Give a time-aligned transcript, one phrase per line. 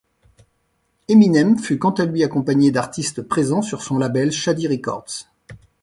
[1.09, 5.27] Eminem fut quant à lui accompagné d'artistes présents sur son label Shady Records.